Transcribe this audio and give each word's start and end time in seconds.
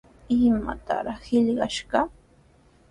¿Imatrawraq 0.35 1.19
qillqashaq? 1.25 1.91